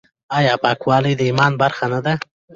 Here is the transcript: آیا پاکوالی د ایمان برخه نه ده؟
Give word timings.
آیا 0.37 0.53
پاکوالی 0.63 1.13
د 1.17 1.21
ایمان 1.29 1.51
برخه 1.61 1.85
نه 1.93 1.99
ده؟ 2.05 2.13